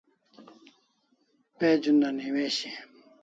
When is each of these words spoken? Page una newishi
Page 1.57 1.85
una 1.93 2.09
newishi 2.17 2.69